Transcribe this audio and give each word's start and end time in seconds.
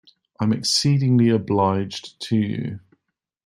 I 0.39 0.45
am 0.45 0.51
exceedingly 0.51 1.29
obliged 1.29 2.19
to 2.21 2.35
you. 2.35 2.79